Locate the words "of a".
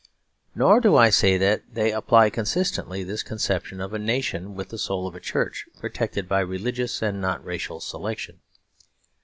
3.79-3.99, 5.05-5.19